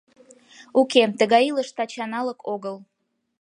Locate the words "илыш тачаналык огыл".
1.49-2.75